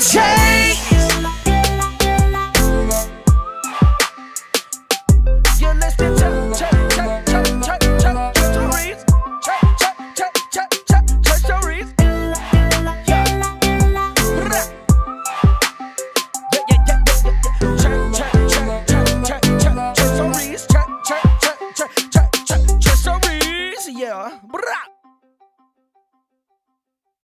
[0.00, 0.46] change.
[23.88, 24.30] Yeah.